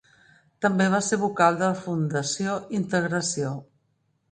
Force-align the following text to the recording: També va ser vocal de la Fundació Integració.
També 0.65 0.87
va 0.93 1.01
ser 1.07 1.19
vocal 1.25 1.59
de 1.59 1.69
la 1.73 1.77
Fundació 1.83 2.57
Integració. 2.81 3.55